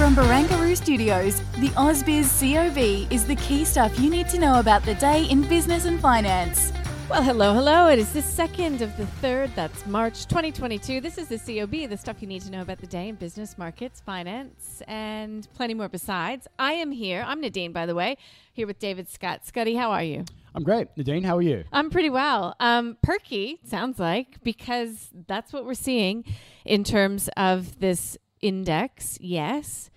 From 0.00 0.16
Barangaroo 0.16 0.74
Studios, 0.74 1.40
the 1.58 1.68
AusBiz 1.76 2.40
COB 2.40 3.12
is 3.12 3.26
the 3.26 3.36
key 3.36 3.66
stuff 3.66 4.00
you 4.00 4.08
need 4.08 4.30
to 4.30 4.38
know 4.38 4.58
about 4.58 4.82
the 4.82 4.94
day 4.94 5.26
in 5.26 5.42
business 5.42 5.84
and 5.84 6.00
finance. 6.00 6.72
Well, 7.10 7.22
hello, 7.22 7.52
hello. 7.52 7.86
It 7.88 7.98
is 7.98 8.10
the 8.10 8.22
second 8.22 8.80
of 8.80 8.96
the 8.96 9.04
third. 9.04 9.50
That's 9.54 9.84
March 9.84 10.24
2022. 10.24 11.02
This 11.02 11.18
is 11.18 11.28
the 11.28 11.36
COB, 11.36 11.90
the 11.90 11.98
stuff 11.98 12.22
you 12.22 12.26
need 12.26 12.40
to 12.40 12.50
know 12.50 12.62
about 12.62 12.78
the 12.78 12.86
day 12.86 13.10
in 13.10 13.16
business, 13.16 13.58
markets, 13.58 14.00
finance, 14.00 14.80
and 14.88 15.46
plenty 15.52 15.74
more 15.74 15.90
besides. 15.90 16.48
I 16.58 16.72
am 16.72 16.92
here. 16.92 17.22
I'm 17.26 17.42
Nadine, 17.42 17.72
by 17.72 17.84
the 17.84 17.94
way, 17.94 18.16
here 18.54 18.66
with 18.66 18.78
David 18.78 19.06
Scott. 19.06 19.44
Scotty, 19.44 19.74
how 19.74 19.90
are 19.90 20.02
you? 20.02 20.24
I'm 20.54 20.62
great. 20.62 20.88
Nadine, 20.96 21.24
how 21.24 21.36
are 21.36 21.42
you? 21.42 21.64
I'm 21.72 21.90
pretty 21.90 22.08
well. 22.08 22.56
Um, 22.58 22.96
perky, 23.02 23.60
sounds 23.66 23.98
like, 23.98 24.42
because 24.42 25.10
that's 25.26 25.52
what 25.52 25.66
we're 25.66 25.74
seeing 25.74 26.24
in 26.64 26.84
terms 26.84 27.28
of 27.36 27.80
this 27.80 28.16
index, 28.42 29.16
yes. 29.20 29.90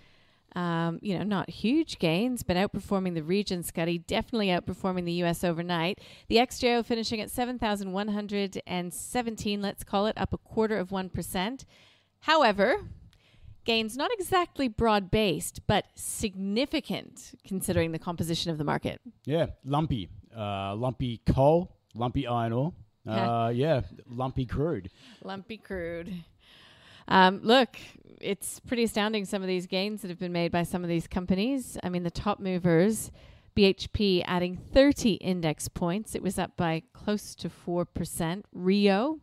Um, 0.55 0.99
you 1.01 1.17
know, 1.17 1.23
not 1.23 1.49
huge 1.49 1.97
gains, 1.97 2.43
but 2.43 2.55
outperforming 2.55 3.15
the 3.15 3.23
region, 3.23 3.63
Scotty, 3.63 3.97
definitely 3.97 4.49
outperforming 4.49 5.05
the 5.05 5.13
US 5.23 5.43
overnight. 5.43 5.99
The 6.27 6.35
XJO 6.37 6.85
finishing 6.85 7.19
at 7.21 7.31
7,117, 7.31 9.61
let's 9.61 9.83
call 9.83 10.05
it, 10.05 10.15
up 10.17 10.31
a 10.31 10.37
quarter 10.37 10.77
of 10.77 10.89
1%. 10.89 11.65
However, 12.19 12.81
gains 13.65 13.97
not 13.97 14.11
exactly 14.13 14.67
broad 14.67 15.09
based, 15.09 15.61
but 15.65 15.85
significant 15.95 17.33
considering 17.45 17.91
the 17.91 17.99
composition 17.99 18.51
of 18.51 18.59
the 18.59 18.63
market. 18.63 19.01
Yeah, 19.25 19.47
lumpy. 19.65 20.09
Uh, 20.35 20.75
lumpy 20.75 21.19
coal, 21.25 21.75
lumpy 21.95 22.27
iron 22.27 22.53
ore. 22.53 22.73
Uh, 23.07 23.51
yeah, 23.53 23.81
lumpy 24.07 24.45
crude. 24.45 24.91
Lumpy 25.23 25.57
crude. 25.57 26.13
Um, 27.07 27.39
look, 27.43 27.77
it's 28.21 28.59
pretty 28.61 28.83
astounding 28.83 29.25
some 29.25 29.41
of 29.41 29.47
these 29.47 29.67
gains 29.67 30.01
that 30.01 30.09
have 30.09 30.19
been 30.19 30.31
made 30.31 30.51
by 30.51 30.63
some 30.63 30.83
of 30.83 30.89
these 30.89 31.07
companies. 31.07 31.77
I 31.83 31.89
mean, 31.89 32.03
the 32.03 32.11
top 32.11 32.39
movers, 32.39 33.11
BHP 33.55 34.23
adding 34.25 34.57
30 34.57 35.13
index 35.13 35.67
points. 35.67 36.15
It 36.15 36.23
was 36.23 36.39
up 36.39 36.55
by 36.57 36.83
close 36.93 37.35
to 37.35 37.49
4%. 37.49 38.43
Rio, 38.53 39.19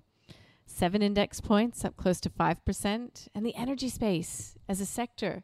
seven 0.66 1.02
index 1.02 1.40
points, 1.40 1.84
up 1.84 1.96
close 1.96 2.20
to 2.20 2.30
5%. 2.30 3.28
And 3.34 3.46
the 3.46 3.56
energy 3.56 3.88
space 3.88 4.56
as 4.68 4.80
a 4.80 4.86
sector, 4.86 5.42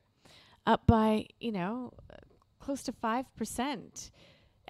up 0.67 0.87
by, 0.87 1.27
you 1.41 1.53
know, 1.53 1.93
close 2.61 2.83
to 2.85 2.93
5%. 2.93 4.11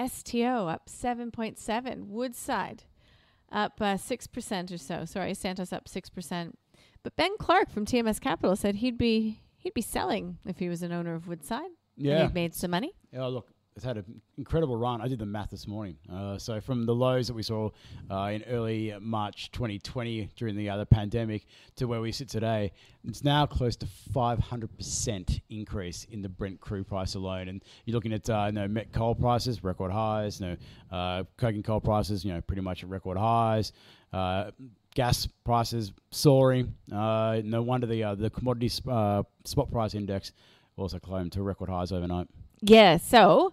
STO 0.09 0.69
up 0.69 0.89
7.7. 0.89 2.07
Woodside 2.07 2.85
up 3.51 3.81
uh, 3.81 3.95
6% 3.95 4.73
or 4.73 4.79
so. 4.79 5.05
Sorry, 5.05 5.35
Santos 5.35 5.73
up 5.73 5.87
6%. 5.87 6.53
But 7.07 7.15
Ben 7.15 7.37
Clark 7.39 7.71
from 7.71 7.87
TMS 7.87 8.21
Capital 8.21 8.57
said 8.57 8.75
he'd 8.75 8.99
be 8.99 9.39
he'd 9.59 9.75
be 9.75 9.81
selling 9.81 10.39
if 10.45 10.59
he 10.59 10.69
was 10.69 10.83
an 10.83 10.91
owner 10.91 11.15
of 11.15 11.29
Woodside. 11.29 11.71
Yeah. 11.97 12.15
And 12.15 12.23
he'd 12.23 12.35
made 12.35 12.53
some 12.53 12.73
money. 12.73 12.95
Yeah, 13.13 13.27
look, 13.27 13.47
it's 13.77 13.85
had 13.85 13.97
an 13.97 14.21
incredible 14.37 14.77
run. 14.77 15.01
I 15.01 15.07
did 15.07 15.21
the 15.21 15.25
math 15.25 15.51
this 15.51 15.69
morning. 15.69 15.99
Uh, 16.13 16.37
so 16.37 16.61
from 16.61 16.85
the 16.85 16.97
lows 16.97 17.29
that 17.29 17.35
we 17.35 17.45
saw 17.45 17.71
uh, 18.11 18.31
in 18.35 18.43
early 18.49 18.93
March 19.01 19.53
2020 19.53 20.31
during 20.35 20.57
the 20.57 20.69
other 20.69 20.85
pandemic 20.85 21.47
to 21.77 21.87
where 21.87 22.01
we 22.01 22.11
sit 22.11 22.29
today, 22.29 22.73
it's 23.05 23.23
now 23.23 23.47
close 23.47 23.77
to 23.77 23.87
500% 24.13 25.41
increase 25.49 26.09
in 26.11 26.23
the 26.23 26.29
Brent 26.29 26.61
crude 26.61 26.89
price 26.89 27.15
alone. 27.15 27.47
And 27.47 27.63
you're 27.85 27.95
looking 27.95 28.15
at 28.15 28.29
uh, 28.29 28.47
you 28.49 28.53
know, 28.53 28.67
met 28.67 28.93
coal 28.93 29.15
prices, 29.15 29.63
record 29.63 29.93
highs. 29.93 30.41
You 30.41 30.47
know, 30.49 30.57
uh, 30.91 31.23
coking 31.37 31.63
coal 31.63 31.81
prices, 31.81 32.25
you 32.25 32.33
know, 32.33 32.41
pretty 32.41 32.63
much 32.63 32.83
at 32.83 32.89
record 32.89 33.17
highs. 33.17 33.71
Gas 34.97 35.29
prices 35.45 35.93
soaring. 36.11 36.75
Uh, 36.91 37.43
no 37.45 37.63
wonder 37.63 37.87
the 37.87 38.03
uh, 38.03 38.15
the 38.15 38.31
commodity 38.31 38.71
uh, 38.89 39.23
spot 39.45 39.71
price 39.71 39.95
index 39.95 40.33
also 40.77 40.99
climbed 40.99 41.33
to 41.33 41.43
record 41.43 41.69
highs 41.69 41.93
overnight. 41.93 42.29
Yeah, 42.63 42.97
so 42.97 43.53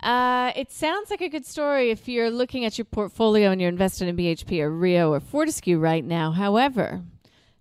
uh, 0.00 0.52
it 0.54 0.70
sounds 0.70 1.10
like 1.10 1.22
a 1.22 1.28
good 1.30 1.46
story 1.46 1.90
if 1.90 2.06
you're 2.06 2.30
looking 2.30 2.66
at 2.66 2.76
your 2.76 2.84
portfolio 2.84 3.50
and 3.50 3.60
you're 3.60 3.70
invested 3.70 4.06
in 4.06 4.16
BHP 4.16 4.60
or 4.60 4.70
Rio 4.70 5.10
or 5.10 5.20
Fortescue 5.20 5.78
right 5.78 6.04
now. 6.04 6.32
However, 6.32 7.02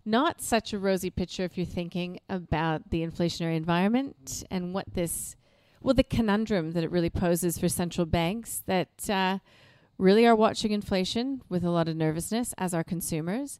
not 0.06 0.42
such 0.42 0.74
a 0.74 0.80
rosy 0.80 1.10
picture 1.10 1.46
if 1.46 1.58
you're 1.58 1.66
thinking 1.66 2.20
about 2.30 2.90
the 2.90 3.08
inflationary 3.08 3.56
environment 3.56 4.44
and 4.52 4.74
what 4.74 4.94
this, 4.94 5.38
well, 5.82 5.94
the 5.94 6.04
conundrum 6.04 6.72
that 6.72 6.84
it 6.84 6.92
really 6.92 7.10
poses 7.10 7.58
for 7.58 7.70
central 7.70 8.06
banks 8.06 8.62
that 8.66 9.10
uh, 9.10 9.38
really 9.98 10.26
are 10.26 10.36
watching 10.36 10.72
inflation 10.72 11.42
with 11.50 11.64
a 11.64 11.70
lot 11.70 11.88
of 11.88 11.96
nervousness 11.96 12.54
as 12.58 12.74
are 12.74 12.84
consumers, 12.84 13.60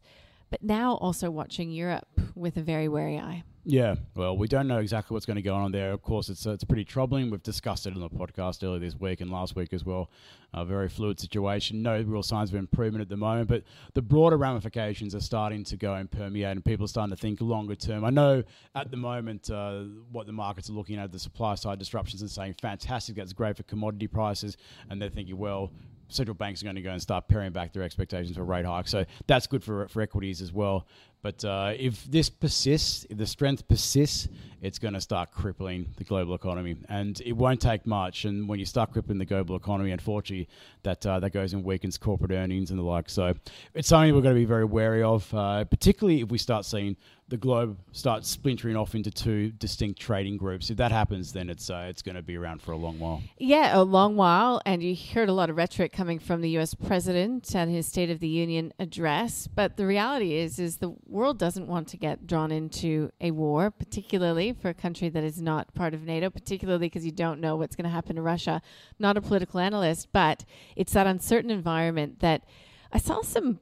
but 0.50 0.62
now 0.62 0.94
also 0.96 1.30
watching 1.30 1.70
Europe 1.70 2.08
with 2.34 2.56
a 2.56 2.62
very 2.62 2.88
wary 2.88 3.18
eye. 3.18 3.44
Yeah, 3.66 3.94
well, 4.14 4.36
we 4.36 4.46
don't 4.46 4.68
know 4.68 4.76
exactly 4.78 5.14
what's 5.14 5.24
going 5.24 5.36
to 5.36 5.42
go 5.42 5.54
on 5.54 5.72
there. 5.72 5.92
Of 5.92 6.02
course, 6.02 6.28
it's 6.28 6.46
uh, 6.46 6.50
it's 6.50 6.64
pretty 6.64 6.84
troubling. 6.84 7.30
We've 7.30 7.42
discussed 7.42 7.86
it 7.86 7.94
on 7.94 8.00
the 8.00 8.10
podcast 8.10 8.62
earlier 8.62 8.78
this 8.78 8.94
week 8.94 9.22
and 9.22 9.30
last 9.30 9.56
week 9.56 9.72
as 9.72 9.86
well. 9.86 10.10
A 10.52 10.66
very 10.66 10.88
fluid 10.90 11.18
situation. 11.18 11.82
No 11.82 11.98
real 12.02 12.22
signs 12.22 12.50
of 12.50 12.56
improvement 12.56 13.00
at 13.00 13.08
the 13.08 13.16
moment, 13.16 13.48
but 13.48 13.62
the 13.94 14.02
broader 14.02 14.36
ramifications 14.36 15.14
are 15.14 15.20
starting 15.20 15.64
to 15.64 15.78
go 15.78 15.94
and 15.94 16.10
permeate, 16.10 16.50
and 16.50 16.62
people 16.62 16.84
are 16.84 16.88
starting 16.88 17.16
to 17.16 17.20
think 17.20 17.40
longer 17.40 17.74
term. 17.74 18.04
I 18.04 18.10
know 18.10 18.44
at 18.74 18.90
the 18.90 18.98
moment 18.98 19.50
uh, 19.50 19.84
what 20.12 20.26
the 20.26 20.32
markets 20.32 20.68
are 20.68 20.74
looking 20.74 20.98
at 20.98 21.10
the 21.10 21.18
supply 21.18 21.54
side 21.54 21.78
disruptions 21.78 22.20
and 22.20 22.30
saying 22.30 22.56
fantastic, 22.60 23.16
that's 23.16 23.32
great 23.32 23.56
for 23.56 23.62
commodity 23.62 24.08
prices, 24.08 24.58
and 24.90 25.00
they're 25.00 25.08
thinking, 25.08 25.38
well, 25.38 25.72
central 26.08 26.34
banks 26.34 26.62
are 26.62 26.64
going 26.64 26.76
to 26.76 26.82
go 26.82 26.90
and 26.90 27.00
start 27.00 27.28
paring 27.28 27.52
back 27.52 27.72
their 27.72 27.82
expectations 27.82 28.36
for 28.36 28.44
rate 28.44 28.64
hikes. 28.64 28.90
So 28.90 29.04
that's 29.26 29.46
good 29.46 29.62
for 29.62 29.88
for 29.88 30.02
equities 30.02 30.40
as 30.40 30.52
well. 30.52 30.86
But 31.24 31.42
uh, 31.42 31.72
if 31.78 32.04
this 32.04 32.28
persists, 32.28 33.06
if 33.08 33.16
the 33.16 33.26
strength 33.26 33.66
persists, 33.66 34.28
it's 34.60 34.78
going 34.78 34.92
to 34.92 35.00
start 35.00 35.30
crippling 35.30 35.86
the 35.96 36.04
global 36.04 36.34
economy, 36.34 36.76
and 36.90 37.18
it 37.24 37.32
won't 37.32 37.62
take 37.62 37.86
much. 37.86 38.26
And 38.26 38.46
when 38.46 38.58
you 38.58 38.66
start 38.66 38.92
crippling 38.92 39.16
the 39.16 39.24
global 39.24 39.56
economy, 39.56 39.90
unfortunately, 39.92 40.50
that 40.82 41.06
uh, 41.06 41.20
that 41.20 41.30
goes 41.30 41.54
and 41.54 41.64
weakens 41.64 41.96
corporate 41.96 42.30
earnings 42.30 42.68
and 42.68 42.78
the 42.78 42.82
like. 42.82 43.08
So 43.08 43.32
it's 43.72 43.88
something 43.88 44.14
we're 44.14 44.20
going 44.20 44.34
to 44.34 44.38
be 44.38 44.44
very 44.44 44.66
wary 44.66 45.02
of, 45.02 45.32
uh, 45.32 45.64
particularly 45.64 46.20
if 46.20 46.30
we 46.30 46.36
start 46.36 46.66
seeing 46.66 46.94
the 47.28 47.36
globe 47.38 47.78
start 47.92 48.24
splintering 48.24 48.76
off 48.76 48.94
into 48.94 49.10
two 49.10 49.50
distinct 49.52 49.98
trading 49.98 50.36
groups. 50.36 50.68
If 50.70 50.76
that 50.76 50.92
happens, 50.92 51.32
then 51.32 51.48
it's 51.48 51.70
uh, 51.70 51.86
it's 51.88 52.02
going 52.02 52.16
to 52.16 52.22
be 52.22 52.36
around 52.36 52.60
for 52.60 52.72
a 52.72 52.76
long 52.76 52.98
while. 52.98 53.22
Yeah, 53.38 53.78
a 53.78 53.82
long 53.82 54.16
while. 54.16 54.60
And 54.66 54.82
you 54.82 54.94
heard 55.14 55.28
a 55.28 55.32
lot 55.32 55.48
of 55.48 55.56
rhetoric 55.56 55.92
coming 55.92 56.18
from 56.18 56.42
the 56.42 56.50
U.S. 56.50 56.74
president 56.74 57.54
and 57.54 57.70
his 57.70 57.86
State 57.86 58.10
of 58.10 58.20
the 58.20 58.28
Union 58.28 58.72
address. 58.78 59.46
But 59.46 59.76
the 59.76 59.86
reality 59.86 60.34
is, 60.34 60.58
is 60.58 60.78
the 60.78 60.94
world 61.14 61.38
doesn't 61.38 61.66
want 61.66 61.88
to 61.88 61.96
get 61.96 62.26
drawn 62.26 62.50
into 62.50 63.10
a 63.20 63.30
war, 63.30 63.70
particularly 63.70 64.52
for 64.52 64.68
a 64.68 64.74
country 64.74 65.08
that 65.08 65.24
is 65.24 65.40
not 65.40 65.72
part 65.74 65.94
of 65.94 66.02
NATO. 66.02 66.28
Particularly 66.28 66.86
because 66.86 67.06
you 67.06 67.12
don't 67.12 67.40
know 67.40 67.56
what's 67.56 67.76
going 67.76 67.84
to 67.84 67.90
happen 67.90 68.16
to 68.16 68.22
Russia. 68.22 68.60
Not 68.98 69.16
a 69.16 69.22
political 69.22 69.60
analyst, 69.60 70.08
but 70.12 70.44
it's 70.76 70.92
that 70.92 71.06
uncertain 71.06 71.50
environment 71.50 72.20
that 72.20 72.44
I 72.92 72.98
saw 72.98 73.22
some 73.22 73.60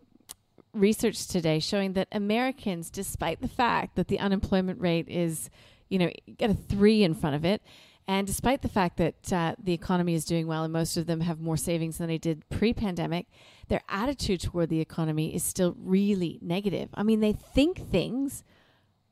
research 0.72 1.28
today 1.28 1.58
showing 1.58 1.92
that 1.92 2.08
Americans, 2.10 2.90
despite 2.90 3.42
the 3.42 3.48
fact 3.48 3.96
that 3.96 4.08
the 4.08 4.18
unemployment 4.18 4.80
rate 4.80 5.08
is, 5.08 5.50
you 5.90 5.98
know, 5.98 6.10
got 6.38 6.50
a 6.50 6.54
three 6.54 7.04
in 7.04 7.14
front 7.14 7.36
of 7.36 7.44
it, 7.44 7.62
and 8.08 8.26
despite 8.26 8.62
the 8.62 8.68
fact 8.68 8.96
that 8.96 9.32
uh, 9.32 9.54
the 9.62 9.72
economy 9.72 10.14
is 10.14 10.24
doing 10.24 10.46
well 10.46 10.64
and 10.64 10.72
most 10.72 10.96
of 10.96 11.06
them 11.06 11.20
have 11.20 11.40
more 11.40 11.56
savings 11.56 11.98
than 11.98 12.08
they 12.08 12.18
did 12.18 12.48
pre 12.50 12.72
pandemic, 12.72 13.26
their 13.68 13.82
attitude 13.88 14.40
toward 14.40 14.68
the 14.68 14.80
economy 14.80 15.34
is 15.34 15.44
still 15.44 15.76
really 15.78 16.38
negative. 16.42 16.88
I 16.94 17.02
mean, 17.02 17.20
they 17.20 17.32
think 17.32 17.90
things 17.90 18.42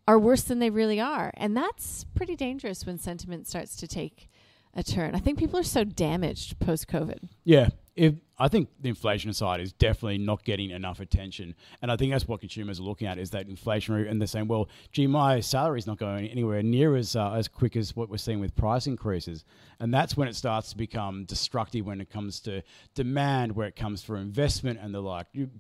are 0.09 0.19
worse 0.19 0.43
than 0.43 0.59
they 0.59 0.71
really 0.71 1.01
are. 1.01 1.31
And 1.37 1.57
that's 1.57 2.05
pretty 2.15 2.35
dangerous 2.35 2.85
when 2.85 2.99
sentiment 2.99 3.47
starts 3.47 3.77
to 3.77 3.87
take 3.87 4.29
a 4.75 4.83
turn. 4.83 5.15
I 5.15 5.19
think 5.19 5.39
people 5.39 5.59
are 5.59 5.65
so 5.65 5.85
damaged 5.85 6.59
post 6.59 6.89
COVID. 6.89 7.29
Yeah, 7.45 7.69
if 7.97 8.15
I 8.39 8.49
think 8.49 8.71
the 8.81 8.89
inflation 8.89 9.33
side 9.35 9.61
is 9.61 9.73
definitely 9.73 10.17
not 10.17 10.45
getting 10.45 10.71
enough 10.71 11.01
attention, 11.01 11.55
and 11.83 11.93
I 11.93 11.97
think 11.97 12.13
that's 12.13 12.27
what 12.27 12.41
consumers 12.41 12.81
are 12.81 12.85
looking 12.85 13.07
at 13.07 13.19
is 13.19 13.31
that 13.31 13.49
inflationary, 13.49 14.11
and 14.11 14.21
they're 14.21 14.27
saying, 14.27 14.49
well, 14.49 14.69
gee, 14.93 15.07
my 15.07 15.41
salary 15.41 15.79
is 15.79 15.87
not 15.87 15.99
going 15.99 16.27
anywhere 16.29 16.63
near 16.63 16.97
as 16.97 17.17
uh, 17.17 17.33
as 17.33 17.49
quick 17.49 17.77
as 17.77 17.95
what 17.95 18.09
we're 18.09 18.17
seeing 18.17 18.41
with 18.41 18.55
price 18.57 18.87
increases, 18.87 19.45
and 19.81 19.93
that's 19.93 20.17
when 20.17 20.29
it 20.29 20.37
starts 20.37 20.71
to 20.71 20.77
become 20.77 21.25
destructive 21.25 21.85
when 21.85 22.01
it 22.01 22.09
comes 22.09 22.41
to 22.41 22.63
demand, 22.95 23.53
where 23.53 23.67
it 23.67 23.77
comes 23.77 24.03
for 24.03 24.17
investment 24.17 24.79
and 24.81 24.95
the 24.95 25.01
like. 25.01 25.27
You, 25.33 25.51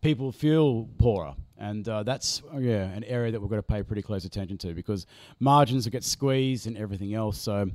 people 0.00 0.30
feel 0.30 0.88
poorer, 0.98 1.34
and 1.56 1.88
uh, 1.88 2.02
that's 2.04 2.42
yeah 2.58 2.84
an 2.84 3.02
area 3.04 3.32
that 3.32 3.40
we've 3.40 3.50
got 3.50 3.56
to 3.56 3.62
pay 3.62 3.82
pretty 3.82 4.02
close 4.02 4.24
attention 4.24 4.58
to 4.58 4.74
because 4.74 5.06
margins 5.40 5.88
get 5.88 6.04
squeezed 6.04 6.66
and 6.66 6.76
everything 6.76 7.14
else. 7.14 7.40
So. 7.40 7.70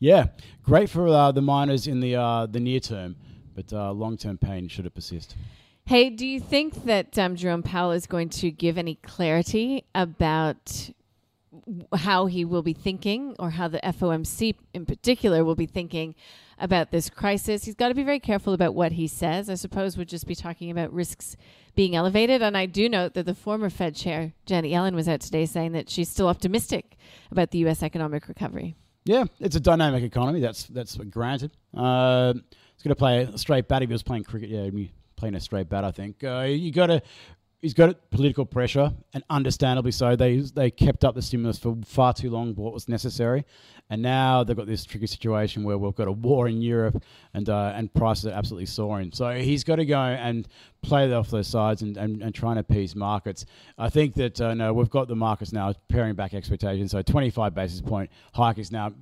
Yeah, 0.00 0.26
great 0.62 0.88
for 0.88 1.08
uh, 1.08 1.32
the 1.32 1.42
miners 1.42 1.88
in 1.88 1.98
the 1.98 2.14
uh, 2.14 2.46
the 2.46 2.60
near 2.60 2.78
term, 2.78 3.16
but 3.58 3.72
uh, 3.72 3.90
long 3.90 4.16
term 4.16 4.38
pain 4.38 4.68
should 4.68 4.86
it 4.86 4.94
persist. 4.94 5.34
Hey, 5.84 6.10
do 6.10 6.24
you 6.24 6.38
think 6.38 6.84
that 6.84 7.18
um, 7.18 7.34
Jerome 7.34 7.64
Powell 7.64 7.90
is 7.90 8.06
going 8.06 8.28
to 8.30 8.52
give 8.52 8.78
any 8.78 8.94
clarity 8.96 9.84
about 9.96 10.90
how 11.92 12.26
he 12.26 12.44
will 12.44 12.62
be 12.62 12.72
thinking, 12.72 13.34
or 13.38 13.50
how 13.50 13.66
the 13.66 13.80
FOMC 13.80 14.54
in 14.74 14.86
particular 14.86 15.44
will 15.44 15.56
be 15.56 15.66
thinking 15.66 16.14
about 16.60 16.92
this 16.92 17.10
crisis? 17.10 17.64
He's 17.64 17.74
got 17.74 17.88
to 17.88 17.94
be 17.94 18.04
very 18.04 18.20
careful 18.20 18.52
about 18.52 18.76
what 18.76 18.92
he 18.92 19.08
says. 19.08 19.50
I 19.50 19.54
suppose 19.54 19.96
we'll 19.96 20.06
just 20.06 20.28
be 20.28 20.36
talking 20.36 20.70
about 20.70 20.92
risks 20.92 21.36
being 21.74 21.96
elevated. 21.96 22.42
And 22.42 22.56
I 22.56 22.66
do 22.66 22.88
note 22.88 23.14
that 23.14 23.26
the 23.26 23.34
former 23.34 23.70
Fed 23.70 23.96
chair, 23.96 24.34
Janet 24.46 24.70
Yellen, 24.70 24.94
was 24.94 25.08
out 25.08 25.20
today 25.20 25.46
saying 25.46 25.72
that 25.72 25.90
she's 25.90 26.08
still 26.08 26.28
optimistic 26.28 26.96
about 27.32 27.50
the 27.50 27.58
U.S. 27.58 27.82
economic 27.82 28.28
recovery. 28.28 28.76
Yeah, 29.04 29.24
it's 29.40 29.56
a 29.56 29.60
dynamic 29.60 30.04
economy. 30.04 30.40
That's 30.40 30.64
that's 30.64 30.96
granted. 30.96 31.52
Uh, 31.74 32.34
he's 32.78 32.84
going 32.84 32.94
to 32.94 32.98
play 32.98 33.22
a 33.22 33.38
straight 33.38 33.66
bat. 33.68 33.82
If 33.82 33.88
he 33.88 33.92
was 33.92 34.02
playing 34.02 34.24
cricket, 34.24 34.50
yeah, 34.50 34.70
playing 35.16 35.34
a 35.34 35.40
straight 35.40 35.68
bat. 35.68 35.84
I 35.84 35.90
think 35.90 36.22
uh, 36.22 36.46
you 36.48 36.72
got 36.72 36.86
to. 36.86 37.02
He's 37.60 37.74
got 37.74 38.08
political 38.12 38.46
pressure, 38.46 38.92
and 39.12 39.24
understandably 39.28 39.90
so. 39.90 40.14
They 40.14 40.36
they 40.36 40.70
kept 40.70 41.04
up 41.04 41.16
the 41.16 41.22
stimulus 41.22 41.58
for 41.58 41.76
far 41.84 42.12
too 42.12 42.30
long, 42.30 42.54
what 42.54 42.72
was 42.72 42.88
necessary, 42.88 43.44
and 43.90 44.00
now 44.00 44.44
they've 44.44 44.56
got 44.56 44.68
this 44.68 44.84
tricky 44.84 45.08
situation 45.08 45.64
where 45.64 45.76
we've 45.76 45.94
got 45.96 46.06
a 46.06 46.12
war 46.12 46.46
in 46.46 46.62
Europe, 46.62 47.02
and 47.34 47.48
uh, 47.48 47.72
and 47.74 47.92
prices 47.92 48.26
are 48.26 48.30
absolutely 48.30 48.66
soaring. 48.66 49.10
So 49.12 49.32
he's 49.32 49.64
got 49.64 49.76
to 49.76 49.84
go 49.84 49.98
and 49.98 50.46
play 50.82 51.12
off 51.12 51.30
those 51.30 51.48
sides 51.48 51.82
and, 51.82 51.96
and, 51.96 52.22
and 52.22 52.32
try 52.32 52.50
and 52.50 52.60
appease 52.60 52.94
markets. 52.94 53.44
I 53.76 53.90
think 53.90 54.14
that 54.14 54.40
uh, 54.40 54.54
no, 54.54 54.72
we've 54.72 54.88
got 54.88 55.08
the 55.08 55.16
markets 55.16 55.52
now 55.52 55.74
paring 55.88 56.14
back 56.14 56.34
expectations. 56.34 56.92
So 56.92 57.02
25 57.02 57.56
basis 57.56 57.80
point 57.80 58.08
hike 58.34 58.58
is 58.58 58.70
now 58.70 58.92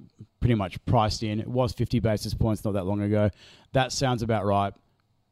pretty 0.46 0.54
much 0.54 0.84
priced 0.86 1.24
in. 1.24 1.40
It 1.40 1.48
was 1.48 1.72
50 1.72 1.98
basis 1.98 2.32
points 2.32 2.64
not 2.64 2.74
that 2.74 2.86
long 2.86 3.02
ago. 3.02 3.30
That 3.72 3.90
sounds 3.90 4.22
about 4.22 4.44
right 4.46 4.72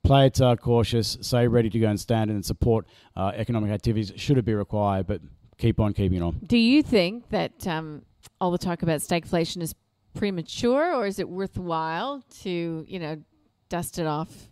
play 0.03 0.27
it 0.27 0.41
uh, 0.41 0.57
cautious, 0.57 1.17
say 1.23 1.47
ready 1.47 1.71
to 1.71 1.79
go 1.79 1.89
and 1.89 1.99
stand 1.99 2.31
and 2.31 2.45
support 2.45 2.85
uh, 3.17 3.31
economic 3.37 3.71
activities 3.71 4.13
should 4.17 4.37
it 4.37 4.45
be 4.45 4.53
required, 4.53 5.07
but 5.07 5.21
keep 5.57 5.79
on 5.79 5.95
keeping 5.95 6.21
on. 6.21 6.39
Do 6.45 6.59
you 6.59 6.83
think 6.83 7.31
that 7.31 7.65
um, 7.67 8.03
all 8.41 8.51
the 8.51 8.59
talk 8.59 8.83
about 8.83 9.01
stagflation 9.01 9.63
is 9.63 9.73
premature, 10.15 10.93
or 10.93 11.07
is 11.07 11.21
it 11.21 11.29
worthwhile 11.29 12.23
to 12.43 12.85
you 12.89 12.99
know 12.99 13.23
dust 13.69 14.01
it 14.01 14.07
off, 14.07 14.51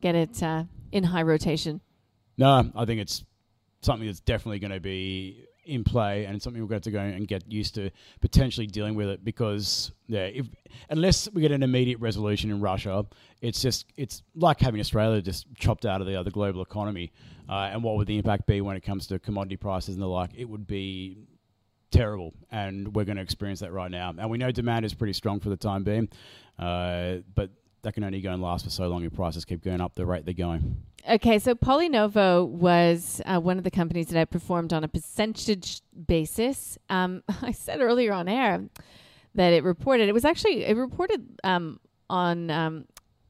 get 0.00 0.16
it 0.16 0.42
uh, 0.42 0.64
in 0.90 1.04
high 1.04 1.22
rotation? 1.22 1.80
No, 2.36 2.70
I 2.74 2.84
think 2.84 3.00
it's 3.00 3.24
something 3.80 4.06
that's 4.06 4.20
definitely 4.20 4.58
going 4.58 4.72
to 4.72 4.80
be 4.80 5.46
in 5.70 5.84
play, 5.84 6.24
and 6.24 6.34
it's 6.34 6.44
something 6.44 6.60
we're 6.62 6.68
going 6.68 6.80
to 6.80 6.90
have 6.90 6.94
to 6.94 7.12
go 7.12 7.16
and 7.16 7.26
get 7.26 7.50
used 7.50 7.74
to 7.76 7.90
potentially 8.20 8.66
dealing 8.66 8.94
with 8.94 9.08
it 9.08 9.24
because 9.24 9.92
yeah, 10.06 10.24
if 10.24 10.46
unless 10.90 11.30
we 11.32 11.40
get 11.40 11.52
an 11.52 11.62
immediate 11.62 12.00
resolution 12.00 12.50
in 12.50 12.60
Russia, 12.60 13.06
it's 13.40 13.62
just 13.62 13.86
it's 13.96 14.22
like 14.34 14.60
having 14.60 14.80
Australia 14.80 15.22
just 15.22 15.46
chopped 15.54 15.86
out 15.86 16.00
of 16.00 16.06
the 16.06 16.16
other 16.16 16.30
global 16.30 16.62
economy. 16.62 17.12
Uh, 17.48 17.70
and 17.72 17.82
what 17.82 17.96
would 17.96 18.06
the 18.06 18.16
impact 18.16 18.46
be 18.46 18.60
when 18.60 18.76
it 18.76 18.82
comes 18.82 19.06
to 19.08 19.18
commodity 19.18 19.56
prices 19.56 19.94
and 19.94 20.02
the 20.02 20.06
like? 20.06 20.30
It 20.36 20.44
would 20.44 20.66
be 20.66 21.26
terrible, 21.90 22.32
and 22.50 22.94
we're 22.94 23.04
going 23.04 23.16
to 23.16 23.22
experience 23.22 23.60
that 23.60 23.72
right 23.72 23.90
now. 23.90 24.14
And 24.16 24.30
we 24.30 24.38
know 24.38 24.50
demand 24.52 24.84
is 24.84 24.94
pretty 24.94 25.12
strong 25.12 25.40
for 25.40 25.48
the 25.48 25.56
time 25.56 25.82
being, 25.82 26.08
uh, 26.58 27.16
but 27.34 27.50
that 27.82 27.94
can 27.94 28.04
only 28.04 28.20
go 28.20 28.32
and 28.32 28.42
last 28.42 28.64
for 28.64 28.70
so 28.70 28.88
long 28.88 29.04
if 29.04 29.14
prices 29.14 29.44
keep 29.44 29.62
going 29.62 29.80
up 29.80 29.94
the 29.94 30.06
rate 30.06 30.24
they're 30.24 30.34
going. 30.34 30.82
Okay, 31.08 31.38
so 31.38 31.54
PolyNovo 31.54 32.46
was 32.46 33.22
uh, 33.24 33.40
one 33.40 33.56
of 33.56 33.64
the 33.64 33.70
companies 33.70 34.08
that 34.08 34.20
I 34.20 34.24
performed 34.26 34.72
on 34.72 34.84
a 34.84 34.88
percentage 34.88 35.80
basis. 36.06 36.76
Um, 36.90 37.22
I 37.42 37.52
said 37.52 37.80
earlier 37.80 38.12
on 38.12 38.28
air 38.28 38.62
that 39.34 39.52
it 39.52 39.64
reported. 39.64 40.08
It 40.08 40.12
was 40.12 40.24
actually 40.24 40.64
it 40.64 40.76
reported 40.76 41.40
um, 41.42 41.80
on 42.08 42.50
um, 42.50 42.84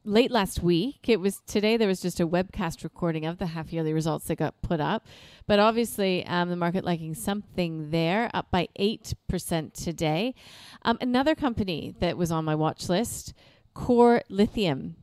late 0.04 0.30
last 0.30 0.62
week. 0.62 1.08
It 1.08 1.20
was 1.20 1.40
today. 1.46 1.76
There 1.76 1.88
was 1.88 2.00
just 2.00 2.20
a 2.20 2.26
webcast 2.26 2.82
recording 2.82 3.26
of 3.26 3.38
the 3.38 3.46
half 3.46 3.72
yearly 3.72 3.92
results 3.92 4.26
that 4.26 4.36
got 4.36 4.60
put 4.62 4.80
up, 4.80 5.06
but 5.46 5.58
obviously 5.58 6.26
um, 6.26 6.48
the 6.48 6.56
market 6.56 6.84
liking 6.84 7.14
something 7.14 7.90
there, 7.90 8.30
up 8.34 8.50
by 8.50 8.68
eight 8.76 9.14
percent 9.28 9.74
today. 9.74 10.34
Um, 10.82 10.98
another 11.00 11.34
company 11.34 11.94
that 12.00 12.16
was 12.16 12.32
on 12.32 12.44
my 12.44 12.54
watch 12.54 12.88
list, 12.88 13.34
Core 13.80 14.22
Lithium. 14.28 14.96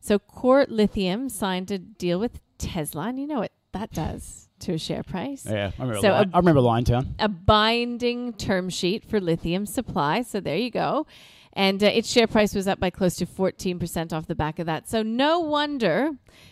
So 0.00 0.18
Core 0.18 0.66
Lithium 0.68 1.28
signed 1.28 1.70
a 1.70 1.78
deal 1.78 2.18
with 2.18 2.40
Tesla, 2.58 3.08
and 3.08 3.20
you 3.20 3.26
know 3.26 3.38
what 3.38 3.52
that 3.72 3.92
does 3.92 4.48
to 4.60 4.74
a 4.74 4.78
share 4.78 5.04
price. 5.04 5.46
Yeah, 5.48 5.70
I 5.78 5.82
remember. 5.82 6.00
So 6.00 6.24
remember 6.34 6.60
Liontown. 6.60 7.14
A 7.20 7.28
binding 7.28 8.32
term 8.32 8.68
sheet 8.68 9.04
for 9.04 9.20
lithium 9.20 9.64
supply. 9.64 10.22
So 10.22 10.40
there 10.40 10.56
you 10.56 10.70
go. 10.70 11.06
And 11.52 11.82
uh, 11.82 11.86
its 11.86 12.10
share 12.10 12.26
price 12.26 12.54
was 12.54 12.66
up 12.66 12.80
by 12.80 12.90
close 12.90 13.16
to 13.16 13.26
14% 13.26 14.12
off 14.12 14.26
the 14.26 14.34
back 14.34 14.58
of 14.58 14.66
that. 14.66 14.88
So 14.88 15.02
no 15.02 15.38
wonder 15.40 16.10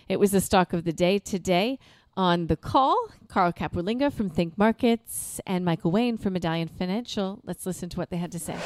it 0.08 0.18
was 0.18 0.30
the 0.30 0.40
stock 0.40 0.72
of 0.72 0.84
the 0.84 0.92
day 0.92 1.18
today. 1.18 1.78
On 2.16 2.46
the 2.46 2.56
call, 2.56 3.08
Carl 3.26 3.52
Capolingua 3.52 4.12
from 4.12 4.30
Think 4.30 4.56
Markets 4.56 5.40
and 5.44 5.64
Michael 5.64 5.90
Wayne 5.90 6.16
from 6.16 6.34
Medallion 6.34 6.68
Financial. 6.68 7.40
Let's 7.42 7.66
listen 7.66 7.88
to 7.88 7.96
what 7.96 8.10
they 8.10 8.18
had 8.18 8.30
to 8.32 8.38
say. 8.38 8.56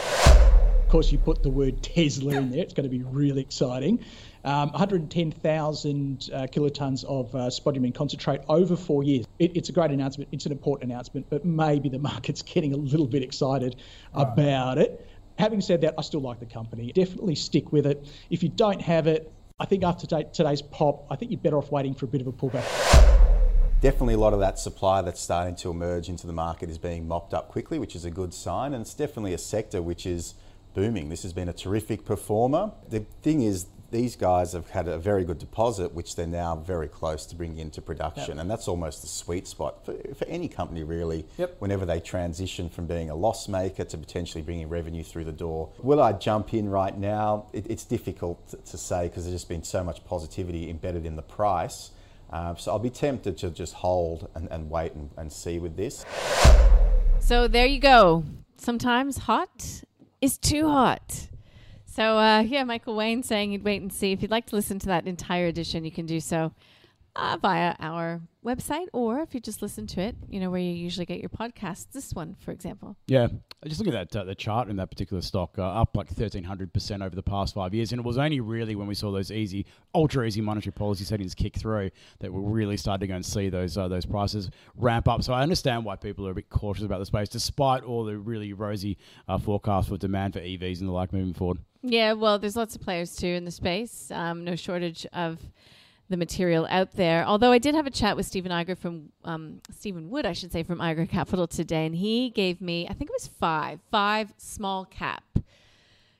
Of 0.88 0.92
course, 0.92 1.12
you 1.12 1.18
put 1.18 1.42
the 1.42 1.50
word 1.50 1.82
Tesla 1.82 2.36
in 2.36 2.50
there. 2.50 2.60
It's 2.60 2.72
going 2.72 2.84
to 2.84 2.88
be 2.88 3.02
really 3.02 3.42
exciting. 3.42 4.02
Um, 4.42 4.70
110,000 4.70 6.30
uh, 6.32 6.46
kilotons 6.46 7.04
of 7.04 7.34
uh, 7.34 7.50
spodumene 7.50 7.94
concentrate 7.94 8.40
over 8.48 8.74
four 8.74 9.02
years. 9.04 9.26
It, 9.38 9.54
it's 9.54 9.68
a 9.68 9.72
great 9.72 9.90
announcement. 9.90 10.30
It's 10.32 10.46
an 10.46 10.52
important 10.52 10.90
announcement, 10.90 11.26
but 11.28 11.44
maybe 11.44 11.90
the 11.90 11.98
market's 12.12 12.40
getting 12.40 12.72
a 12.72 12.78
little 12.78 13.06
bit 13.06 13.22
excited 13.22 13.76
about 14.14 14.78
it. 14.78 15.06
Having 15.38 15.60
said 15.60 15.82
that, 15.82 15.92
I 15.98 16.00
still 16.00 16.22
like 16.22 16.40
the 16.40 16.46
company. 16.46 16.90
Definitely 16.90 17.34
stick 17.34 17.70
with 17.70 17.84
it. 17.84 18.08
If 18.30 18.42
you 18.42 18.48
don't 18.48 18.80
have 18.80 19.06
it, 19.06 19.30
I 19.60 19.66
think 19.66 19.84
after 19.84 20.06
today's 20.06 20.62
pop, 20.62 21.06
I 21.10 21.16
think 21.16 21.32
you're 21.32 21.40
better 21.40 21.58
off 21.58 21.70
waiting 21.70 21.92
for 21.92 22.06
a 22.06 22.08
bit 22.08 22.22
of 22.22 22.28
a 22.28 22.32
pullback. 22.32 22.64
Definitely 23.82 24.14
a 24.14 24.18
lot 24.18 24.32
of 24.32 24.40
that 24.40 24.58
supply 24.58 25.02
that's 25.02 25.20
starting 25.20 25.54
to 25.56 25.70
emerge 25.70 26.08
into 26.08 26.26
the 26.26 26.32
market 26.32 26.70
is 26.70 26.78
being 26.78 27.06
mopped 27.06 27.34
up 27.34 27.50
quickly, 27.50 27.78
which 27.78 27.94
is 27.94 28.06
a 28.06 28.10
good 28.10 28.32
sign. 28.32 28.72
And 28.72 28.80
it's 28.80 28.94
definitely 28.94 29.34
a 29.34 29.38
sector 29.38 29.82
which 29.82 30.06
is 30.06 30.32
booming. 30.78 31.08
This 31.08 31.24
has 31.24 31.32
been 31.32 31.48
a 31.48 31.52
terrific 31.52 32.04
performer. 32.04 32.70
The 32.88 33.00
thing 33.22 33.42
is, 33.42 33.66
these 33.90 34.14
guys 34.14 34.52
have 34.52 34.70
had 34.70 34.86
a 34.86 34.96
very 34.96 35.24
good 35.24 35.38
deposit, 35.38 35.92
which 35.92 36.14
they're 36.14 36.26
now 36.26 36.54
very 36.54 36.86
close 36.86 37.26
to 37.26 37.34
bringing 37.34 37.58
into 37.58 37.80
production. 37.82 38.34
Yep. 38.36 38.42
And 38.42 38.50
that's 38.50 38.68
almost 38.68 39.00
the 39.00 39.08
sweet 39.08 39.48
spot 39.48 39.84
for, 39.84 39.94
for 40.14 40.24
any 40.26 40.46
company, 40.46 40.84
really, 40.84 41.26
yep. 41.36 41.56
whenever 41.58 41.84
they 41.84 41.98
transition 41.98 42.68
from 42.68 42.86
being 42.86 43.10
a 43.10 43.14
loss 43.16 43.48
maker 43.48 43.82
to 43.84 43.98
potentially 43.98 44.42
bringing 44.42 44.68
revenue 44.68 45.02
through 45.02 45.24
the 45.24 45.32
door. 45.32 45.72
Will 45.82 46.00
I 46.00 46.12
jump 46.12 46.54
in 46.54 46.68
right 46.68 46.96
now? 46.96 47.46
It, 47.52 47.66
it's 47.68 47.84
difficult 47.84 48.46
to, 48.50 48.58
to 48.58 48.78
say 48.78 49.08
because 49.08 49.24
there's 49.24 49.34
just 49.34 49.48
been 49.48 49.64
so 49.64 49.82
much 49.82 50.04
positivity 50.04 50.70
embedded 50.70 51.06
in 51.06 51.16
the 51.16 51.22
price. 51.22 51.90
Uh, 52.30 52.54
so 52.54 52.70
I'll 52.70 52.78
be 52.78 52.90
tempted 52.90 53.38
to 53.38 53.50
just 53.50 53.74
hold 53.74 54.28
and, 54.36 54.48
and 54.52 54.70
wait 54.70 54.92
and, 54.92 55.10
and 55.16 55.32
see 55.32 55.58
with 55.58 55.76
this. 55.76 56.04
So 57.18 57.48
there 57.48 57.66
you 57.66 57.80
go. 57.80 58.22
Sometimes 58.58 59.18
hot 59.18 59.82
is 60.20 60.38
too 60.38 60.68
hot. 60.68 61.28
So, 61.84 62.18
uh, 62.18 62.40
yeah, 62.40 62.64
Michael 62.64 62.94
Wayne 62.94 63.22
saying 63.22 63.50
he'd 63.50 63.64
wait 63.64 63.82
and 63.82 63.92
see. 63.92 64.12
If 64.12 64.22
you'd 64.22 64.30
like 64.30 64.46
to 64.46 64.56
listen 64.56 64.78
to 64.80 64.86
that 64.86 65.06
entire 65.06 65.46
edition, 65.46 65.84
you 65.84 65.90
can 65.90 66.06
do 66.06 66.20
so 66.20 66.52
uh, 67.18 67.36
via 67.42 67.74
our 67.80 68.20
website, 68.44 68.86
or 68.92 69.20
if 69.20 69.34
you 69.34 69.40
just 69.40 69.60
listen 69.60 69.86
to 69.88 70.00
it, 70.00 70.16
you 70.30 70.38
know, 70.38 70.50
where 70.50 70.60
you 70.60 70.70
usually 70.70 71.04
get 71.04 71.18
your 71.18 71.28
podcasts, 71.28 71.90
this 71.92 72.14
one, 72.14 72.36
for 72.38 72.52
example. 72.52 72.96
Yeah. 73.08 73.26
Just 73.66 73.80
look 73.80 73.92
at 73.92 74.12
that, 74.12 74.20
uh, 74.20 74.24
the 74.24 74.36
chart 74.36 74.68
in 74.68 74.76
that 74.76 74.88
particular 74.88 75.20
stock, 75.20 75.58
uh, 75.58 75.62
up 75.62 75.96
like 75.96 76.14
1,300% 76.14 77.04
over 77.04 77.14
the 77.14 77.22
past 77.22 77.54
five 77.54 77.74
years. 77.74 77.90
And 77.90 77.98
it 77.98 78.04
was 78.04 78.16
only 78.16 78.40
really 78.40 78.76
when 78.76 78.86
we 78.86 78.94
saw 78.94 79.10
those 79.10 79.32
easy, 79.32 79.66
ultra 79.94 80.26
easy 80.26 80.40
monetary 80.40 80.72
policy 80.72 81.04
settings 81.04 81.34
kick 81.34 81.56
through 81.56 81.90
that 82.20 82.32
we 82.32 82.40
really 82.40 82.76
started 82.76 83.00
to 83.00 83.06
go 83.08 83.16
and 83.16 83.26
see 83.26 83.48
those, 83.48 83.76
uh, 83.76 83.88
those 83.88 84.06
prices 84.06 84.48
ramp 84.76 85.08
up. 85.08 85.24
So 85.24 85.32
I 85.32 85.42
understand 85.42 85.84
why 85.84 85.96
people 85.96 86.26
are 86.28 86.30
a 86.30 86.34
bit 86.34 86.48
cautious 86.50 86.84
about 86.84 87.00
the 87.00 87.06
space, 87.06 87.28
despite 87.28 87.82
all 87.82 88.04
the 88.04 88.16
really 88.16 88.52
rosy 88.52 88.96
uh, 89.26 89.38
forecasts 89.38 89.88
for 89.88 89.96
demand 89.96 90.34
for 90.34 90.40
EVs 90.40 90.78
and 90.78 90.88
the 90.88 90.92
like 90.92 91.12
moving 91.12 91.34
forward. 91.34 91.58
Yeah, 91.82 92.12
well, 92.12 92.38
there's 92.38 92.56
lots 92.56 92.76
of 92.76 92.80
players 92.80 93.16
too 93.16 93.26
in 93.28 93.44
the 93.44 93.50
space. 93.50 94.10
Um, 94.12 94.44
no 94.44 94.56
shortage 94.56 95.06
of 95.12 95.38
the 96.08 96.16
material 96.16 96.66
out 96.70 96.92
there. 96.92 97.24
Although 97.24 97.52
I 97.52 97.58
did 97.58 97.74
have 97.74 97.86
a 97.86 97.90
chat 97.90 98.16
with 98.16 98.26
Stephen 98.26 98.52
Eiger 98.52 98.74
from 98.74 99.10
um, 99.24 99.60
Stephen 99.70 100.10
Wood, 100.10 100.26
I 100.26 100.32
should 100.32 100.52
say, 100.52 100.62
from 100.62 100.80
Eiger 100.80 101.06
Capital 101.06 101.46
today, 101.46 101.86
and 101.86 101.94
he 101.94 102.30
gave 102.30 102.60
me, 102.60 102.86
I 102.88 102.94
think 102.94 103.10
it 103.10 103.16
was 103.18 103.28
five, 103.28 103.80
five 103.90 104.32
small 104.36 104.84
cap 104.84 105.24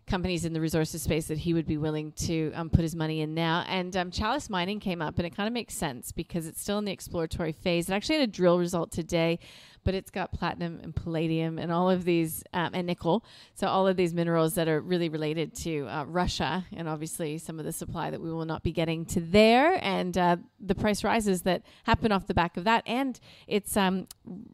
companies 0.09 0.45
in 0.45 0.53
the 0.53 0.61
resources 0.61 1.03
space 1.03 1.27
that 1.27 1.38
he 1.38 1.55
would 1.55 1.67
be 1.67 1.77
willing 1.77 2.12
to 2.12 2.50
um, 2.55 2.71
put 2.71 2.81
his 2.81 2.97
money 2.97 3.21
in 3.21 3.35
now. 3.35 3.65
And 3.69 3.97
um, 3.97 4.11
Chalice 4.11 4.50
Mining 4.50 4.81
came 4.81 5.00
up, 5.00 5.19
and 5.19 5.27
it 5.27 5.37
kind 5.37 5.47
of 5.47 5.53
makes 5.53 5.75
sense 5.75 6.11
because 6.12 6.47
it's 6.47 6.61
still 6.61 6.79
in 6.79 6.85
the 6.85 6.93
exploratory 6.93 7.53
phase. 7.53 7.88
It 7.88 7.93
actually 7.93 8.17
had 8.17 8.29
a 8.29 8.33
drill 8.33 8.59
result 8.59 8.91
today, 8.91 9.38
but 9.85 9.95
it's 9.95 10.11
got 10.11 10.33
platinum 10.33 10.81
and 10.83 10.95
palladium 10.95 11.59
and 11.59 11.71
all 11.71 11.88
of 11.88 12.05
these, 12.05 12.43
um, 12.53 12.71
and 12.75 12.87
nickel. 12.87 13.25
So, 13.55 13.69
all 13.69 13.87
of 13.87 13.97
these 13.97 14.12
minerals 14.12 14.55
that 14.55 14.69
are 14.69 14.81
really 14.81 15.09
related 15.09 15.55
to 15.57 15.87
uh, 15.88 16.05
Russia, 16.05 16.67
and 16.73 16.88
obviously 16.88 17.38
some 17.38 17.59
of 17.59 17.65
the 17.65 17.73
supply 17.73 18.11
that 18.11 18.21
we 18.21 18.33
will 18.33 18.45
not 18.45 18.62
be 18.62 18.73
getting 18.73 19.05
to 19.07 19.21
there, 19.21 19.79
and 19.83 20.17
uh, 20.19 20.37
the 20.59 20.75
price 20.75 21.05
rises 21.05 21.43
that 21.43 21.62
happen 21.85 22.12
off 22.12 22.27
the 22.27 22.35
back 22.35 22.57
of 22.57 22.65
that. 22.65 22.83
And 22.87 23.19
it's, 23.47 23.77
um, 23.77 24.09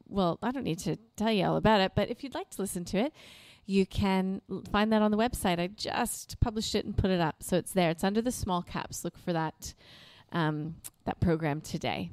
well, 0.08 0.38
I 0.42 0.50
don't 0.50 0.64
need 0.64 0.80
to 0.80 0.96
tell 1.16 1.32
you 1.32 1.46
all 1.46 1.56
about 1.56 1.80
it, 1.80 1.92
but 1.94 2.10
if 2.10 2.22
you'd 2.22 2.34
like 2.34 2.50
to 2.50 2.60
listen 2.60 2.84
to 2.86 2.98
it, 2.98 3.12
you 3.66 3.86
can 3.86 4.42
find 4.70 4.92
that 4.92 5.02
on 5.02 5.10
the 5.10 5.16
website. 5.16 5.58
I 5.58 5.68
just 5.68 6.38
published 6.40 6.74
it 6.74 6.84
and 6.84 6.96
put 6.96 7.10
it 7.10 7.20
up, 7.20 7.42
so 7.42 7.56
it's 7.56 7.72
there. 7.72 7.90
It's 7.90 8.04
under 8.04 8.20
the 8.20 8.32
small 8.32 8.62
caps. 8.62 9.04
Look 9.04 9.18
for 9.18 9.32
that 9.32 9.74
um, 10.32 10.76
that 11.04 11.20
program 11.20 11.60
today. 11.60 12.10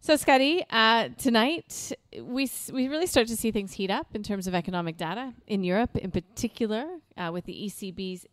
So, 0.00 0.16
Scotty, 0.16 0.64
uh, 0.68 1.10
tonight 1.16 1.92
we 2.20 2.50
we 2.72 2.88
really 2.88 3.06
start 3.06 3.28
to 3.28 3.36
see 3.36 3.52
things 3.52 3.74
heat 3.74 3.90
up 3.90 4.08
in 4.14 4.24
terms 4.24 4.48
of 4.48 4.54
economic 4.54 4.96
data 4.96 5.32
in 5.46 5.62
Europe, 5.62 5.96
in 5.96 6.10
particular, 6.10 6.86
uh, 7.16 7.30
with 7.32 7.44
the 7.44 7.54
ECB's 7.54 8.26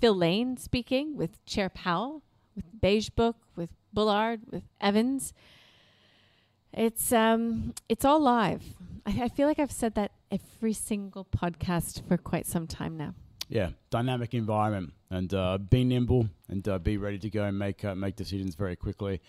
Phil 0.00 0.16
Lane 0.16 0.56
speaking, 0.56 1.16
with 1.16 1.44
Chair 1.44 1.68
Powell, 1.68 2.22
with 2.56 2.64
Beige 2.80 3.10
Book, 3.10 3.36
with 3.54 3.70
Bullard, 3.92 4.40
with 4.50 4.62
Evans. 4.80 5.34
It's 6.72 7.12
um, 7.12 7.74
it's 7.88 8.04
all 8.06 8.20
live. 8.20 8.62
I, 9.04 9.24
I 9.24 9.28
feel 9.28 9.46
like 9.46 9.58
I've 9.58 9.72
said 9.72 9.94
that 9.96 10.12
every 10.34 10.72
single 10.72 11.24
podcast 11.24 12.06
for 12.08 12.16
quite 12.16 12.46
some 12.46 12.66
time 12.66 12.96
now. 12.96 13.14
Yeah, 13.48 13.70
dynamic 13.90 14.34
environment, 14.34 14.92
and 15.10 15.32
uh, 15.32 15.58
be 15.58 15.84
nimble 15.84 16.28
and 16.48 16.66
uh, 16.66 16.78
be 16.78 16.96
ready 16.96 17.18
to 17.18 17.30
go 17.30 17.44
and 17.44 17.58
make 17.58 17.84
uh, 17.84 17.94
make 17.94 18.16
decisions 18.16 18.54
very 18.54 18.74
quickly. 18.74 19.20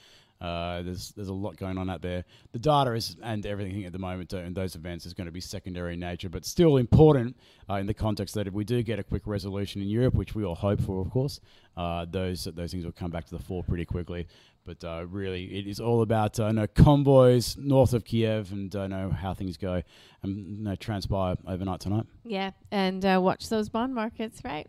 Uh, 0.42 0.82
there's 0.82 1.12
there's 1.12 1.28
a 1.28 1.34
lot 1.34 1.58
going 1.58 1.78
on 1.78 1.90
out 1.90 2.02
there. 2.02 2.24
The 2.54 2.60
data 2.60 2.94
is 2.94 3.18
and 3.22 3.46
everything 3.46 3.86
at 3.86 3.92
the 3.92 4.00
moment 4.00 4.34
in 4.34 4.54
those 4.54 4.76
events 4.76 5.06
is 5.06 5.14
going 5.14 5.28
to 5.28 5.32
be 5.32 5.42
secondary 5.42 5.94
in 5.94 6.00
nature, 6.00 6.30
but 6.30 6.46
still 6.46 6.78
important 6.78 7.38
uh, 7.70 7.76
in 7.76 7.86
the 7.86 7.94
context 7.94 8.36
that 8.36 8.48
if 8.48 8.54
we 8.54 8.64
do 8.64 8.82
get 8.84 9.00
a 9.00 9.04
quick 9.04 9.24
resolution 9.26 9.82
in 9.82 9.88
Europe, 9.88 10.16
which 10.16 10.34
we 10.34 10.44
all 10.44 10.56
hope 10.56 10.82
for, 10.82 11.02
of 11.02 11.10
course, 11.10 11.40
uh, 11.78 12.06
those 12.10 12.46
those 12.56 12.72
things 12.72 12.86
will 12.86 12.92
come 12.92 13.12
back 13.12 13.26
to 13.26 13.38
the 13.38 13.44
fore 13.44 13.64
pretty 13.64 13.86
quickly. 13.86 14.28
But 14.66 14.84
uh, 14.84 15.06
really, 15.08 15.46
it 15.60 15.68
is 15.68 15.80
all 15.80 16.02
about 16.02 16.40
uh, 16.40 16.52
know 16.52 16.68
convoys 16.68 17.56
north 17.58 17.94
of 17.94 18.04
Kiev 18.04 18.52
and 18.52 18.76
uh, 18.76 18.88
know 18.88 19.12
how 19.12 19.34
things 19.34 19.58
go 19.58 19.84
and 20.24 20.58
you 20.58 20.64
know, 20.64 20.76
transpire 20.76 21.36
overnight 21.48 21.82
tonight. 21.82 22.06
Yeah, 22.24 22.52
and 22.72 23.06
uh, 23.06 23.20
watch 23.22 23.50
those 23.50 23.70
bond 23.70 23.94
markets, 23.94 24.42
right? 24.44 24.68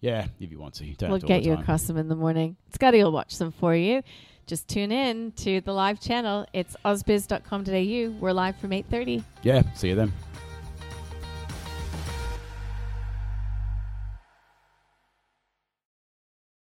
Yeah, 0.00 0.28
if 0.38 0.52
you 0.52 0.58
want 0.60 0.74
to. 0.74 0.84
You 0.84 0.94
don't 0.94 1.10
we'll 1.10 1.20
to 1.20 1.26
get 1.26 1.42
you 1.42 1.54
time. 1.54 1.62
across 1.62 1.86
them 1.86 1.96
in 1.96 2.08
the 2.08 2.14
morning. 2.14 2.56
Scotty 2.72 3.02
will 3.02 3.12
watch 3.12 3.36
them 3.38 3.50
for 3.50 3.74
you. 3.74 4.02
Just 4.46 4.68
tune 4.68 4.92
in 4.92 5.32
to 5.32 5.60
the 5.60 5.72
live 5.72 6.00
channel. 6.00 6.46
It's 6.52 6.76
ausbiz.com.au. 6.84 8.18
We're 8.18 8.32
live 8.32 8.56
from 8.56 8.70
8.30. 8.70 9.22
Yeah, 9.42 9.62
see 9.74 9.88
you 9.88 9.94
then. 9.94 10.12